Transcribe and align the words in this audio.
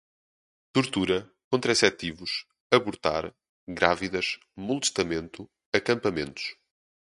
tortura, 0.73 1.17
contraceptivos, 1.51 2.31
abortar, 2.75 3.25
grávidas, 3.67 4.27
molestamento, 4.67 5.41
acampamentos 5.77 6.45